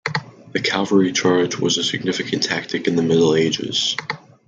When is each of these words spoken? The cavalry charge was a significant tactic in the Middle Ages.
The 0.53 0.59
cavalry 0.59 1.11
charge 1.11 1.57
was 1.59 1.77
a 1.77 1.83
significant 1.83 2.41
tactic 2.41 2.87
in 2.87 2.95
the 2.95 3.03
Middle 3.03 3.35
Ages. 3.35 3.95